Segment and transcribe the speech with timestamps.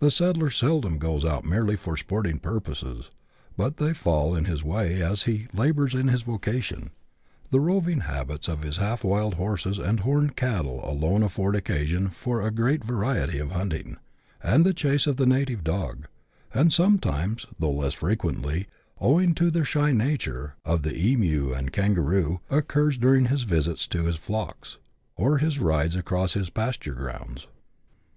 [0.00, 3.08] The settler seldom goes out merely for sporting purposes,
[3.56, 6.90] but they fall in his way as he labours in his vocation.
[7.52, 12.42] The roving habits of his half wild horses and horned cattle alone afford occasion for
[12.44, 13.98] a great variety of hunting,
[14.42, 16.08] and the chase of the native dog,
[16.52, 18.66] and sometimes, though less frequently,
[19.00, 24.06] owing to their shy nature, of the emu and kangaroo, occurs during his visits to
[24.06, 24.78] his flocks,
[25.14, 27.46] or his rides across his pasture grounds.